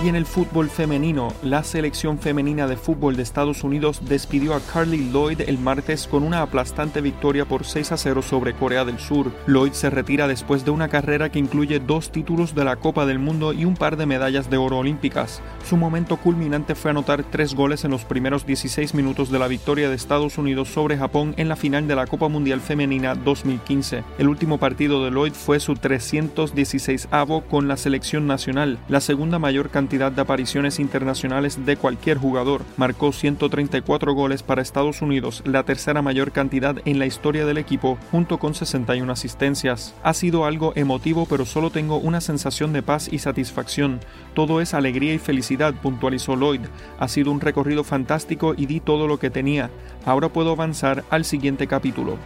Y 0.02 0.08
en 0.08 0.16
el 0.16 0.26
fútbol 0.26 0.68
femenino, 0.70 1.32
la 1.42 1.62
selección 1.62 2.18
femenina 2.18 2.66
de 2.66 2.76
fútbol 2.76 3.16
de 3.16 3.22
Estados 3.22 3.62
Unidos 3.62 4.00
despidió 4.06 4.54
a 4.54 4.60
Carly 4.60 5.10
Lloyd 5.10 5.42
el 5.42 5.56
martes 5.56 6.08
con 6.08 6.24
una 6.24 6.42
aplastante 6.42 7.00
victoria 7.00 7.44
por 7.44 7.64
6 7.64 7.92
a 7.92 7.96
0 7.96 8.20
sobre 8.20 8.54
Corea 8.54 8.84
del 8.84 8.98
Sur. 8.98 9.30
Lloyd 9.46 9.72
se 9.72 9.90
retira 9.90 10.26
después 10.26 10.64
de 10.64 10.72
una 10.72 10.88
carrera 10.88 11.30
que 11.30 11.38
incluye 11.38 11.78
dos 11.78 12.10
títulos 12.10 12.56
de 12.56 12.64
la 12.64 12.76
Copa 12.76 13.06
del 13.06 13.20
Mundo 13.20 13.52
y 13.52 13.64
un 13.64 13.76
par 13.76 13.96
de 13.96 14.04
medallas 14.04 14.50
de 14.50 14.56
oro 14.56 14.78
olímpicas. 14.78 15.40
Su 15.64 15.76
momento 15.76 16.16
culminante 16.16 16.74
fue 16.74 16.90
anotar 16.90 17.22
tres 17.22 17.54
goles 17.54 17.84
en 17.84 17.92
los 17.92 18.04
primeros 18.04 18.44
16 18.44 18.94
minutos 18.94 19.30
de 19.30 19.38
la 19.38 19.48
victoria 19.48 19.88
de 19.88 19.94
Estados 19.94 20.38
Unidos 20.38 20.68
sobre 20.68 20.98
Japón 20.98 21.34
en 21.36 21.48
la 21.48 21.56
final 21.56 21.86
de 21.86 21.94
la 21.94 22.08
Copa 22.08 22.28
Mundial 22.28 22.60
Femenina 22.60 23.14
2015. 23.14 24.02
El 24.18 24.28
último 24.28 24.58
partido 24.58 25.04
de 25.04 25.12
Lloyd 25.12 25.34
fue 25.34 25.60
su 25.60 25.74
316avo 25.74 27.44
con 27.44 27.68
la 27.68 27.76
selección 27.76 28.26
nacional, 28.26 28.78
la 28.88 29.00
segunda 29.00 29.38
mayor 29.38 29.70
cantidad 29.70 29.83
cantidad 29.84 30.10
de 30.10 30.22
apariciones 30.22 30.80
internacionales 30.80 31.66
de 31.66 31.76
cualquier 31.76 32.16
jugador. 32.16 32.62
Marcó 32.78 33.12
134 33.12 34.14
goles 34.14 34.42
para 34.42 34.62
Estados 34.62 35.02
Unidos, 35.02 35.42
la 35.44 35.64
tercera 35.64 36.00
mayor 36.00 36.32
cantidad 36.32 36.76
en 36.86 36.98
la 36.98 37.04
historia 37.04 37.44
del 37.44 37.58
equipo, 37.58 37.98
junto 38.10 38.38
con 38.38 38.54
61 38.54 39.12
asistencias. 39.12 39.94
Ha 40.02 40.14
sido 40.14 40.46
algo 40.46 40.72
emotivo, 40.74 41.26
pero 41.26 41.44
solo 41.44 41.68
tengo 41.68 41.98
una 41.98 42.22
sensación 42.22 42.72
de 42.72 42.82
paz 42.82 43.10
y 43.12 43.18
satisfacción. 43.18 44.00
Todo 44.32 44.62
es 44.62 44.72
alegría 44.72 45.12
y 45.12 45.18
felicidad, 45.18 45.74
puntualizó 45.74 46.34
Lloyd. 46.34 46.62
Ha 46.98 47.08
sido 47.08 47.30
un 47.30 47.42
recorrido 47.42 47.84
fantástico 47.84 48.54
y 48.56 48.64
di 48.64 48.80
todo 48.80 49.06
lo 49.06 49.18
que 49.18 49.28
tenía. 49.28 49.68
Ahora 50.06 50.30
puedo 50.30 50.52
avanzar 50.52 51.04
al 51.10 51.26
siguiente 51.26 51.66
capítulo. 51.66 52.16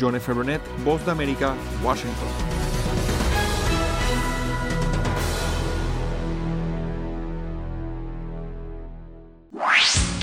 John 0.00 0.16
F. 0.16 0.32
Burnett, 0.32 0.62
Voz 0.84 1.06
de 1.06 1.12
América, 1.12 1.54
Washington. 1.84 2.73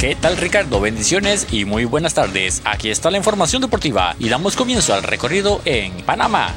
¿Qué 0.01 0.15
tal 0.15 0.36
Ricardo? 0.38 0.81
Bendiciones 0.81 1.46
y 1.51 1.63
muy 1.65 1.86
buenas 1.86 2.15
tardes. 2.15 2.63
Aquí 2.65 2.89
está 2.89 3.12
la 3.12 3.17
información 3.17 3.62
deportiva 3.62 4.15
y 4.17 4.29
damos 4.29 4.55
comienzo 4.55 4.96
al 4.96 5.03
recorrido 5.03 5.62
en 5.63 5.93
Panamá. 6.01 6.55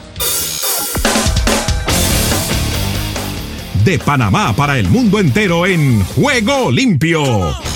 De 3.84 3.98
Panamá 3.98 4.54
para 4.56 4.78
el 4.78 4.88
mundo 4.88 5.20
entero 5.20 5.66
en 5.66 6.02
Juego 6.06 6.70
Limpio. 6.70 7.73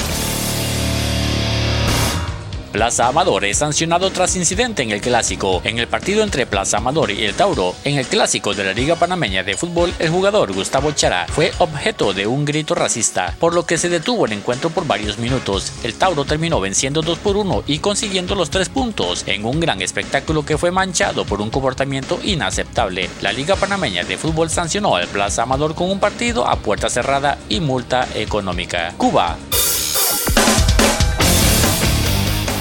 Plaza 2.72 3.08
Amador 3.08 3.46
es 3.46 3.58
sancionado 3.58 4.10
tras 4.10 4.36
incidente 4.36 4.82
en 4.82 4.90
el 4.90 5.00
clásico. 5.00 5.62
En 5.64 5.78
el 5.78 5.88
partido 5.88 6.22
entre 6.22 6.44
Plaza 6.44 6.76
Amador 6.76 7.10
y 7.10 7.24
el 7.24 7.34
Tauro, 7.34 7.74
en 7.84 7.96
el 7.96 8.06
clásico 8.06 8.52
de 8.52 8.62
la 8.62 8.74
Liga 8.74 8.94
Panameña 8.94 9.42
de 9.42 9.56
Fútbol, 9.56 9.92
el 9.98 10.10
jugador 10.10 10.52
Gustavo 10.52 10.92
Chara 10.92 11.26
fue 11.28 11.50
objeto 11.58 12.12
de 12.12 12.26
un 12.26 12.44
grito 12.44 12.74
racista, 12.74 13.34
por 13.40 13.54
lo 13.54 13.64
que 13.64 13.78
se 13.78 13.88
detuvo 13.88 14.26
el 14.26 14.32
encuentro 14.32 14.68
por 14.68 14.86
varios 14.86 15.18
minutos. 15.18 15.72
El 15.82 15.94
Tauro 15.94 16.26
terminó 16.26 16.60
venciendo 16.60 17.00
2 17.00 17.18
por 17.18 17.38
1 17.38 17.64
y 17.66 17.78
consiguiendo 17.78 18.34
los 18.34 18.50
3 18.50 18.68
puntos 18.68 19.24
en 19.26 19.46
un 19.46 19.60
gran 19.60 19.80
espectáculo 19.80 20.44
que 20.44 20.58
fue 20.58 20.70
manchado 20.70 21.24
por 21.24 21.40
un 21.40 21.48
comportamiento 21.48 22.20
inaceptable. 22.22 23.08
La 23.22 23.32
Liga 23.32 23.56
Panameña 23.56 24.04
de 24.04 24.18
Fútbol 24.18 24.50
sancionó 24.50 24.94
al 24.96 25.08
Plaza 25.08 25.44
Amador 25.44 25.74
con 25.74 25.90
un 25.90 26.00
partido 26.00 26.46
a 26.46 26.56
puerta 26.56 26.90
cerrada 26.90 27.38
y 27.48 27.60
multa 27.60 28.06
económica. 28.14 28.92
Cuba 28.98 29.38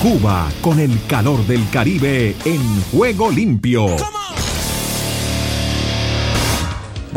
Cuba 0.07 0.47
con 0.61 0.79
el 0.79 0.97
calor 1.07 1.45
del 1.47 1.69
Caribe 1.69 2.33
en 2.45 2.81
juego 2.93 3.29
limpio. 3.29 3.87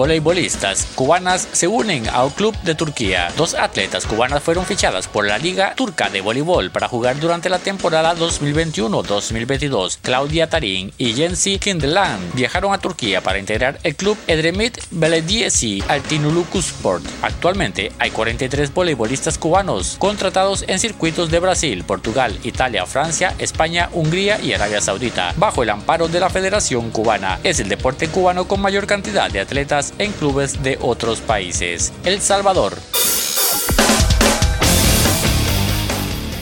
Voleibolistas 0.00 0.86
cubanas 0.94 1.46
se 1.52 1.68
unen 1.68 2.08
a 2.08 2.24
un 2.24 2.30
club 2.30 2.56
de 2.62 2.74
Turquía. 2.74 3.30
Dos 3.36 3.52
atletas 3.52 4.06
cubanas 4.06 4.42
fueron 4.42 4.64
fichadas 4.64 5.06
por 5.06 5.26
la 5.26 5.36
Liga 5.36 5.74
Turca 5.74 6.08
de 6.08 6.22
Voleibol 6.22 6.70
para 6.70 6.88
jugar 6.88 7.20
durante 7.20 7.50
la 7.50 7.58
temporada 7.58 8.16
2021-2022. 8.16 9.98
Claudia 10.00 10.48
Tarin 10.48 10.90
y 10.96 11.12
Jensi 11.12 11.58
Kindelan 11.58 12.18
viajaron 12.32 12.72
a 12.72 12.78
Turquía 12.78 13.20
para 13.20 13.38
integrar 13.38 13.78
el 13.82 13.94
club 13.94 14.16
Edremit 14.26 14.78
Belediyesi 14.90 15.84
Altinulukusport. 15.86 17.04
Actualmente 17.20 17.92
hay 17.98 18.10
43 18.10 18.72
voleibolistas 18.72 19.36
cubanos 19.36 19.96
contratados 19.98 20.64
en 20.66 20.78
circuitos 20.78 21.30
de 21.30 21.40
Brasil, 21.40 21.84
Portugal, 21.84 22.38
Italia, 22.42 22.86
Francia, 22.86 23.34
España, 23.38 23.90
Hungría 23.92 24.40
y 24.40 24.54
Arabia 24.54 24.80
Saudita, 24.80 25.34
bajo 25.36 25.62
el 25.62 25.68
amparo 25.68 26.08
de 26.08 26.20
la 26.20 26.30
Federación 26.30 26.90
Cubana. 26.90 27.38
Es 27.44 27.60
el 27.60 27.68
deporte 27.68 28.08
cubano 28.08 28.48
con 28.48 28.62
mayor 28.62 28.86
cantidad 28.86 29.30
de 29.30 29.40
atletas 29.40 29.89
en 29.98 30.12
clubes 30.12 30.62
de 30.62 30.78
otros 30.80 31.20
países. 31.20 31.92
El 32.04 32.20
Salvador. 32.20 32.76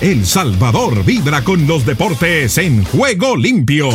El 0.01 0.25
Salvador 0.25 1.05
vibra 1.05 1.43
con 1.43 1.67
los 1.67 1.85
deportes 1.85 2.57
en 2.59 2.85
juego 2.85 3.37
limpio. 3.37 3.91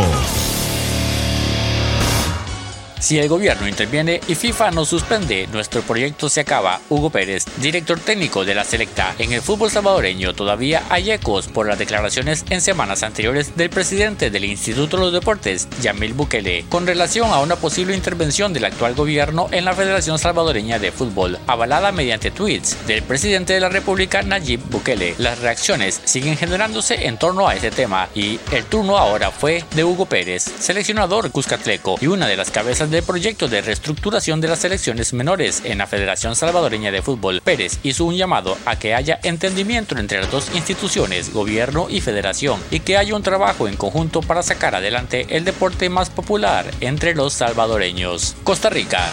Si 3.03 3.19
el 3.19 3.27
gobierno 3.27 3.67
interviene 3.67 4.22
y 4.29 4.36
FIFA 4.36 4.72
nos 4.72 4.88
suspende, 4.88 5.45
nuestro 5.51 5.81
proyecto 5.81 6.29
se 6.29 6.39
acaba. 6.39 6.79
Hugo 6.88 7.10
Pérez, 7.10 7.43
director 7.57 8.00
técnico 8.00 8.45
de 8.45 8.55
la 8.55 8.63
Selecta. 8.63 9.13
En 9.19 9.33
el 9.33 9.41
fútbol 9.41 9.69
salvadoreño 9.69 10.33
todavía 10.33 10.83
hay 10.88 11.12
ecos 11.12 11.50
por 11.50 11.67
las 11.67 11.77
declaraciones 11.77 12.45
en 12.50 12.62
semanas 12.62 13.03
anteriores 13.03 13.57
del 13.57 13.69
presidente 13.69 14.29
del 14.29 14.45
Instituto 14.45 14.95
de 14.95 15.03
los 15.03 15.12
Deportes, 15.12 15.67
Yamil 15.81 16.13
Bukele, 16.13 16.63
con 16.69 16.88
relación 16.88 17.29
a 17.31 17.41
una 17.41 17.57
posible 17.57 17.93
intervención 17.93 18.53
del 18.53 18.63
actual 18.63 18.95
gobierno 18.95 19.50
en 19.51 19.65
la 19.65 19.74
Federación 19.74 20.17
Salvadoreña 20.17 20.79
de 20.79 20.93
Fútbol, 20.93 21.38
avalada 21.45 21.91
mediante 21.91 22.31
tweets 22.31 22.88
del 22.88 23.03
presidente 23.03 23.51
de 23.51 23.60
la 23.60 23.67
República, 23.67 24.22
Nayib 24.22 24.62
Bukele. 24.69 25.15
Las 25.17 25.39
reacciones 25.39 26.00
siguen 26.05 26.38
generándose 26.38 27.05
en 27.05 27.17
torno 27.17 27.50
a 27.50 27.55
este 27.55 27.69
tema 27.69 28.07
y 28.15 28.39
el 28.53 28.63
turno 28.63 28.98
ahora 28.98 29.29
fue 29.29 29.65
de 29.75 29.83
Hugo 29.83 30.05
Pérez, 30.05 30.45
seleccionador 30.57 31.31
Cuscatleco 31.31 31.98
y 32.00 32.07
una 32.07 32.27
de 32.27 32.38
las 32.38 32.50
cabezas 32.50 32.92
del 32.93 33.03
proyecto 33.03 33.47
de 33.47 33.62
reestructuración 33.62 34.39
de 34.39 34.47
las 34.47 34.59
selecciones 34.59 35.13
menores 35.13 35.63
en 35.65 35.79
la 35.79 35.88
Federación 35.88 36.35
Salvadoreña 36.35 36.91
de 36.91 37.01
Fútbol, 37.01 37.41
Pérez 37.43 37.79
hizo 37.81 38.05
un 38.05 38.15
llamado 38.15 38.55
a 38.65 38.77
que 38.77 38.93
haya 38.93 39.19
entendimiento 39.23 39.97
entre 39.97 40.21
las 40.21 40.31
dos 40.31 40.51
instituciones, 40.53 41.33
gobierno 41.33 41.88
y 41.89 42.01
federación, 42.01 42.59
y 42.69 42.81
que 42.81 42.97
haya 42.97 43.15
un 43.15 43.23
trabajo 43.23 43.67
en 43.67 43.77
conjunto 43.77 44.21
para 44.21 44.43
sacar 44.43 44.75
adelante 44.75 45.25
el 45.29 45.43
deporte 45.43 45.89
más 45.89 46.12
popular 46.12 46.65
entre 46.81 47.15
los 47.15 47.33
salvadoreños. 47.33 48.35
Costa 48.43 48.69
Rica. 48.69 49.12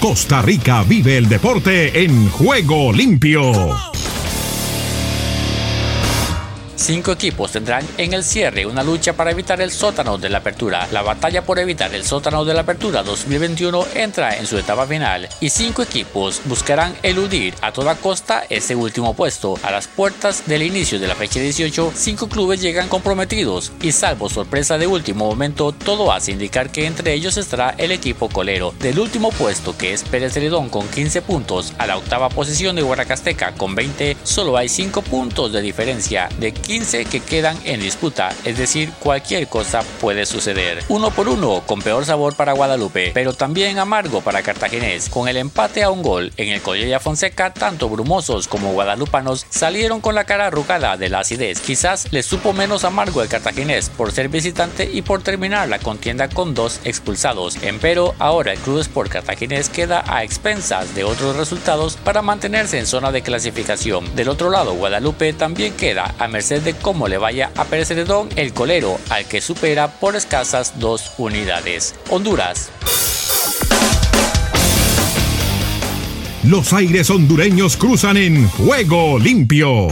Costa 0.00 0.40
Rica 0.40 0.84
vive 0.84 1.16
el 1.16 1.28
deporte 1.28 2.04
en 2.04 2.30
juego 2.30 2.92
limpio. 2.92 3.91
Cinco 6.82 7.12
equipos 7.12 7.52
tendrán 7.52 7.86
en 7.96 8.12
el 8.12 8.24
cierre 8.24 8.66
una 8.66 8.82
lucha 8.82 9.12
para 9.12 9.30
evitar 9.30 9.60
el 9.60 9.70
sótano 9.70 10.18
de 10.18 10.28
la 10.28 10.38
apertura. 10.38 10.88
La 10.90 11.02
batalla 11.02 11.44
por 11.44 11.60
evitar 11.60 11.94
el 11.94 12.04
sótano 12.04 12.44
de 12.44 12.54
la 12.54 12.62
apertura 12.62 13.04
2021 13.04 13.86
entra 13.94 14.36
en 14.36 14.48
su 14.48 14.58
etapa 14.58 14.84
final 14.84 15.28
y 15.40 15.50
cinco 15.50 15.82
equipos 15.82 16.42
buscarán 16.44 16.96
eludir 17.04 17.54
a 17.60 17.70
toda 17.70 17.94
costa 17.94 18.42
ese 18.50 18.74
último 18.74 19.14
puesto. 19.14 19.54
A 19.62 19.70
las 19.70 19.86
puertas 19.86 20.48
del 20.48 20.64
inicio 20.64 20.98
de 20.98 21.06
la 21.06 21.14
fecha 21.14 21.38
18, 21.38 21.92
cinco 21.94 22.28
clubes 22.28 22.60
llegan 22.60 22.88
comprometidos 22.88 23.70
y 23.80 23.92
salvo 23.92 24.28
sorpresa 24.28 24.76
de 24.76 24.88
último 24.88 25.28
momento, 25.28 25.70
todo 25.70 26.10
hace 26.10 26.32
indicar 26.32 26.72
que 26.72 26.86
entre 26.86 27.12
ellos 27.14 27.36
estará 27.36 27.76
el 27.78 27.92
equipo 27.92 28.28
colero. 28.28 28.74
Del 28.80 28.98
último 28.98 29.30
puesto 29.30 29.78
que 29.78 29.92
es 29.92 30.02
Pérez 30.02 30.32
Celedón 30.32 30.68
con 30.68 30.88
15 30.88 31.22
puntos 31.22 31.74
a 31.78 31.86
la 31.86 31.96
octava 31.96 32.28
posición 32.28 32.74
de 32.74 32.82
Guaracasteca 32.82 33.52
con 33.52 33.76
20, 33.76 34.16
solo 34.24 34.56
hay 34.56 34.68
5 34.68 35.00
puntos 35.02 35.52
de 35.52 35.60
diferencia 35.60 36.28
de 36.40 36.52
15 36.52 36.71
que 36.72 37.20
quedan 37.20 37.58
en 37.64 37.80
disputa, 37.80 38.30
es 38.44 38.56
decir, 38.56 38.90
cualquier 38.98 39.46
cosa 39.46 39.82
puede 40.00 40.24
suceder. 40.24 40.82
Uno 40.88 41.10
por 41.10 41.28
uno, 41.28 41.62
con 41.66 41.82
peor 41.82 42.06
sabor 42.06 42.34
para 42.34 42.54
Guadalupe, 42.54 43.10
pero 43.12 43.34
también 43.34 43.78
amargo 43.78 44.22
para 44.22 44.42
Cartaginés. 44.42 45.10
Con 45.10 45.28
el 45.28 45.36
empate 45.36 45.82
a 45.82 45.90
un 45.90 46.02
gol 46.02 46.32
en 46.38 46.48
el 46.48 46.62
Collella 46.62 46.98
Fonseca, 46.98 47.52
tanto 47.52 47.90
brumosos 47.90 48.48
como 48.48 48.72
guadalupanos 48.72 49.44
salieron 49.50 50.00
con 50.00 50.14
la 50.14 50.24
cara 50.24 50.46
arrugada 50.46 50.96
de 50.96 51.10
la 51.10 51.20
acidez. 51.20 51.60
Quizás 51.60 52.10
les 52.10 52.24
supo 52.24 52.54
menos 52.54 52.84
amargo 52.84 53.20
el 53.20 53.28
Cartaginés 53.28 53.90
por 53.90 54.10
ser 54.10 54.30
visitante 54.30 54.88
y 54.90 55.02
por 55.02 55.22
terminar 55.22 55.68
la 55.68 55.78
contienda 55.78 56.30
con 56.30 56.54
dos 56.54 56.80
expulsados. 56.84 57.62
Empero, 57.62 58.14
ahora 58.18 58.54
el 58.54 58.58
Club 58.60 58.78
Sport 58.78 59.12
Cartaginés 59.12 59.68
queda 59.68 60.04
a 60.06 60.24
expensas 60.24 60.94
de 60.94 61.04
otros 61.04 61.36
resultados 61.36 61.96
para 61.96 62.22
mantenerse 62.22 62.78
en 62.78 62.86
zona 62.86 63.12
de 63.12 63.20
clasificación. 63.20 64.16
Del 64.16 64.30
otro 64.30 64.48
lado, 64.48 64.72
Guadalupe 64.72 65.34
también 65.34 65.74
queda 65.74 66.14
a 66.18 66.28
merced 66.28 66.61
de 66.62 66.74
cómo 66.74 67.08
le 67.08 67.18
vaya 67.18 67.50
a 67.56 67.64
Pérez 67.64 67.88
Celedón 67.88 68.28
el 68.36 68.52
colero, 68.52 68.98
al 69.10 69.26
que 69.26 69.40
supera 69.40 69.88
por 69.88 70.16
escasas 70.16 70.78
dos 70.78 71.12
unidades. 71.18 71.94
Honduras. 72.08 72.70
Los 76.44 76.72
aires 76.72 77.08
hondureños 77.10 77.76
cruzan 77.76 78.16
en 78.16 78.48
juego 78.48 79.18
limpio. 79.18 79.88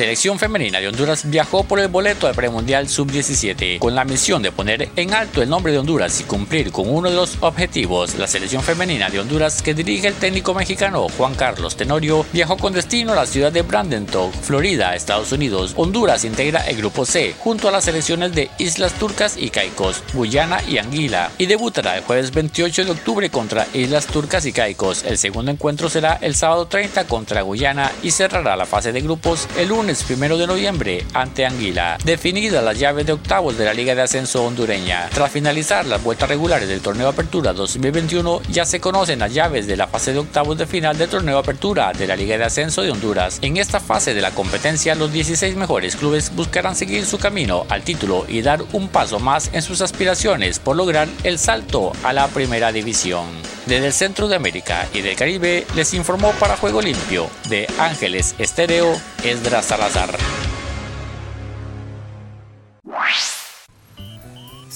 Selección 0.00 0.38
femenina 0.38 0.80
de 0.80 0.88
Honduras 0.88 1.28
viajó 1.28 1.62
por 1.64 1.78
el 1.78 1.88
boleto 1.88 2.26
al 2.26 2.34
premundial 2.34 2.88
sub-17 2.88 3.78
con 3.78 3.94
la 3.94 4.06
misión 4.06 4.40
de 4.40 4.50
poner 4.50 4.88
en 4.96 5.12
alto 5.12 5.42
el 5.42 5.50
nombre 5.50 5.72
de 5.72 5.78
Honduras 5.78 6.22
y 6.22 6.24
cumplir 6.24 6.72
con 6.72 6.88
uno 6.88 7.10
de 7.10 7.16
los 7.16 7.36
objetivos. 7.40 8.14
La 8.14 8.26
selección 8.26 8.62
femenina 8.62 9.10
de 9.10 9.20
Honduras 9.20 9.60
que 9.60 9.74
dirige 9.74 10.08
el 10.08 10.14
técnico 10.14 10.54
mexicano 10.54 11.06
Juan 11.18 11.34
Carlos 11.34 11.76
Tenorio 11.76 12.24
viajó 12.32 12.56
con 12.56 12.72
destino 12.72 13.12
a 13.12 13.14
la 13.14 13.26
ciudad 13.26 13.52
de 13.52 13.60
Brandenton, 13.60 14.32
Florida, 14.32 14.94
Estados 14.94 15.32
Unidos. 15.32 15.74
Honduras 15.76 16.24
integra 16.24 16.66
el 16.66 16.78
grupo 16.78 17.04
C 17.04 17.34
junto 17.38 17.68
a 17.68 17.70
las 17.70 17.84
selecciones 17.84 18.34
de 18.34 18.48
Islas 18.56 18.94
Turcas 18.94 19.36
y 19.36 19.50
Caicos, 19.50 20.02
Guyana 20.14 20.62
y 20.66 20.78
Anguila 20.78 21.30
y 21.36 21.44
debutará 21.44 21.98
el 21.98 22.04
jueves 22.04 22.32
28 22.32 22.86
de 22.86 22.90
octubre 22.92 23.28
contra 23.28 23.66
Islas 23.74 24.06
Turcas 24.06 24.46
y 24.46 24.52
Caicos. 24.54 25.04
El 25.04 25.18
segundo 25.18 25.50
encuentro 25.50 25.90
será 25.90 26.14
el 26.22 26.34
sábado 26.34 26.68
30 26.68 27.04
contra 27.04 27.42
Guyana 27.42 27.92
y 28.02 28.12
cerrará 28.12 28.56
la 28.56 28.64
fase 28.64 28.92
de 28.92 29.02
grupos 29.02 29.46
el 29.58 29.68
lunes 29.68 29.89
lunes 29.90 30.06
1 30.08 30.36
de 30.36 30.46
noviembre 30.46 31.04
ante 31.14 31.44
Anguila. 31.44 31.98
Definida 32.04 32.62
las 32.62 32.78
llaves 32.78 33.06
de 33.06 33.12
octavos 33.12 33.58
de 33.58 33.64
la 33.64 33.74
Liga 33.74 33.92
de 33.92 34.02
Ascenso 34.02 34.44
hondureña. 34.44 35.08
Tras 35.12 35.32
finalizar 35.32 35.84
las 35.84 36.00
vueltas 36.00 36.28
regulares 36.28 36.68
del 36.68 36.80
torneo 36.80 37.08
Apertura 37.08 37.52
2021, 37.52 38.40
ya 38.50 38.64
se 38.64 38.78
conocen 38.78 39.18
las 39.18 39.34
llaves 39.34 39.66
de 39.66 39.76
la 39.76 39.88
fase 39.88 40.12
de 40.12 40.20
octavos 40.20 40.56
de 40.56 40.66
final 40.66 40.96
del 40.96 41.08
torneo 41.08 41.38
Apertura 41.38 41.92
de 41.92 42.06
la 42.06 42.14
Liga 42.14 42.38
de 42.38 42.44
Ascenso 42.44 42.82
de 42.82 42.92
Honduras. 42.92 43.40
En 43.42 43.56
esta 43.56 43.80
fase 43.80 44.14
de 44.14 44.20
la 44.20 44.30
competencia, 44.30 44.94
los 44.94 45.12
16 45.12 45.56
mejores 45.56 45.96
clubes 45.96 46.30
buscarán 46.36 46.76
seguir 46.76 47.04
su 47.04 47.18
camino 47.18 47.66
al 47.68 47.82
título 47.82 48.26
y 48.28 48.42
dar 48.42 48.62
un 48.72 48.88
paso 48.88 49.18
más 49.18 49.50
en 49.52 49.62
sus 49.62 49.80
aspiraciones 49.80 50.60
por 50.60 50.76
lograr 50.76 51.08
el 51.24 51.36
salto 51.36 51.90
a 52.04 52.12
la 52.12 52.28
primera 52.28 52.70
división. 52.70 53.26
Desde 53.70 53.86
el 53.86 53.92
centro 53.92 54.26
de 54.26 54.34
América 54.34 54.88
y 54.92 55.00
del 55.00 55.14
Caribe 55.14 55.64
les 55.76 55.94
informó 55.94 56.32
para 56.40 56.56
Juego 56.56 56.82
Limpio 56.82 57.30
de 57.48 57.68
Ángeles 57.78 58.34
Estéreo 58.36 59.00
Esdras 59.22 59.66
Salazar. 59.66 60.39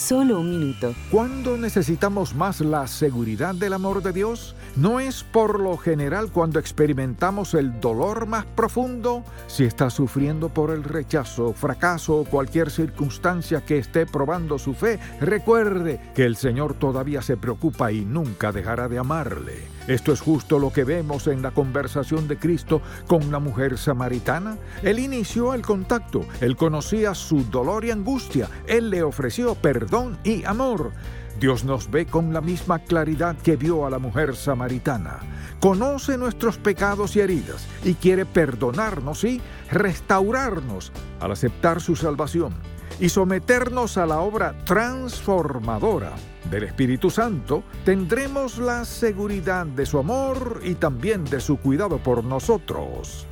Solo 0.05 0.41
un 0.41 0.51
minuto. 0.51 0.95
¿Cuándo 1.11 1.57
necesitamos 1.57 2.35
más 2.35 2.61
la 2.61 2.87
seguridad 2.87 3.55
del 3.55 3.73
amor 3.73 4.03
de 4.03 4.13
Dios? 4.13 4.55
¿No 4.77 5.01
es 5.01 5.25
por 5.25 5.59
lo 5.59 5.79
general 5.79 6.31
cuando 6.31 6.59
experimentamos 6.59 7.55
el 7.55 7.81
dolor 7.81 8.27
más 8.27 8.45
profundo? 8.45 9.25
Si 9.47 9.65
está 9.65 9.89
sufriendo 9.89 10.51
por 10.51 10.73
el 10.73 10.85
rechazo, 10.85 11.55
fracaso 11.55 12.19
o 12.19 12.25
cualquier 12.27 12.71
circunstancia 12.71 13.63
que 13.65 13.79
esté 13.79 14.05
probando 14.05 14.59
su 14.59 14.75
fe, 14.75 14.99
recuerde 15.23 15.99
que 16.15 16.27
el 16.27 16.37
Señor 16.37 16.75
todavía 16.75 17.23
se 17.23 17.39
preocupa 17.39 17.91
y 17.91 18.05
nunca 18.05 18.53
dejará 18.53 18.89
de 18.91 18.99
amarle. 18.99 19.74
Esto 19.87 20.13
es 20.13 20.21
justo 20.23 20.59
lo 20.59 20.73
que 20.73 20.85
vemos 20.85 21.27
en 21.27 21.43
la 21.43 21.51
conversación 21.51 22.27
de 22.27 22.39
Cristo 22.39 22.81
con 23.07 23.31
la 23.31 23.39
mujer 23.39 23.77
samaritana. 23.77 24.57
Él 24.83 24.99
inició 24.99 25.53
el 25.53 25.61
contacto, 25.61 26.25
él 26.41 26.57
conocía 26.57 27.15
su 27.15 27.45
dolor 27.45 27.85
y 27.85 27.91
angustia, 27.91 28.49
él 28.67 28.89
le 28.89 29.03
ofreció 29.03 29.55
perdón 29.55 30.19
y 30.25 30.43
amor. 30.45 30.93
Dios 31.39 31.65
nos 31.65 31.91
ve 31.91 32.07
con 32.07 32.33
la 32.33 32.41
misma 32.41 32.79
claridad 32.79 33.37
que 33.37 33.57
vio 33.57 33.85
a 33.85 33.91
la 33.91 33.99
mujer 33.99 34.37
samaritana. 34.37 35.19
Conoce 35.61 36.17
nuestros 36.17 36.57
pecados 36.57 37.17
y 37.17 37.21
heridas 37.21 37.67
y 37.85 37.95
quiere 37.95 38.25
perdonarnos 38.25 39.25
y 39.25 39.43
restaurarnos 39.71 40.93
al 41.21 41.33
aceptar 41.33 41.83
su 41.83 41.95
salvación 41.97 42.55
y 43.01 43.09
someternos 43.09 43.99
a 43.99 44.07
la 44.07 44.21
obra 44.21 44.55
transformadora 44.65 46.13
del 46.51 46.65
Espíritu 46.65 47.11
Santo, 47.11 47.65
tendremos 47.85 48.59
la 48.59 48.85
seguridad 48.85 49.67
de 49.67 49.87
su 49.87 49.99
amor 49.99 50.61
y 50.65 50.75
también 50.75 51.25
de 51.25 51.41
su 51.41 51.57
cuidado 51.57 51.99
por 51.99 52.23
nosotros. 52.25 53.27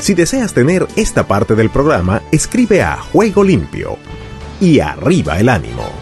Si 0.00 0.14
deseas 0.14 0.54
tener 0.54 0.86
esta 0.96 1.26
parte 1.26 1.54
del 1.54 1.68
programa, 1.68 2.22
escribe 2.32 2.82
a 2.82 2.96
Juego 2.96 3.44
Limpio 3.44 3.98
y 4.58 4.80
arriba 4.80 5.38
el 5.38 5.50
ánimo. 5.50 5.99